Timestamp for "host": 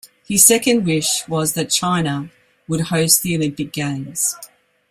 2.87-3.21